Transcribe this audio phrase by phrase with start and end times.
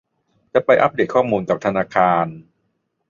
[0.53, 2.25] จะไปอัพเดทข้อมูลกับธนาคาร